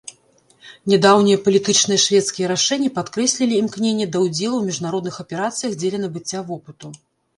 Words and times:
Нядаўнія 0.91 1.41
палітычныя 1.47 1.99
шведскія 2.05 2.47
рашэння 2.53 2.89
падкрэслілі 2.97 3.59
імкненне 3.65 4.05
да 4.15 4.25
ўдзелу 4.25 4.53
ў 4.57 4.63
міжнародных 4.73 5.15
аперацыях 5.25 5.71
дзеля 5.81 5.97
набыцця 6.07 6.39
вопыту. 6.49 6.87